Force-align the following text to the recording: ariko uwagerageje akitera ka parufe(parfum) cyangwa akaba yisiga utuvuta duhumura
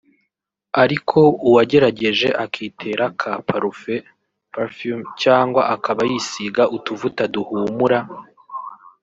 ariko 0.83 1.19
uwagerageje 1.47 2.27
akitera 2.45 3.05
ka 3.19 3.33
parufe(parfum) 3.47 4.99
cyangwa 5.21 5.61
akaba 5.75 6.01
yisiga 6.11 6.63
utuvuta 6.77 7.23
duhumura 7.33 7.99